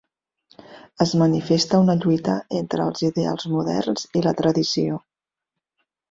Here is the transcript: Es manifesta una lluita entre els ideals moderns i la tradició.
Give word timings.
Es 1.03 1.11
manifesta 1.21 1.81
una 1.83 1.95
lluita 2.05 2.37
entre 2.59 2.87
els 2.91 3.03
ideals 3.07 3.45
moderns 3.57 4.07
i 4.21 4.25
la 4.29 4.33
tradició. 4.41 4.97